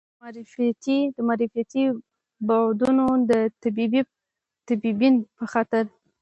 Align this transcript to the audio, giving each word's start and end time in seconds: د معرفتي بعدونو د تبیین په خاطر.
د 1.15 1.17
معرفتي 1.27 1.83
بعدونو 2.47 3.05
د 3.29 3.31
تبیین 4.71 5.15
په 5.37 5.45
خاطر. 5.51 5.83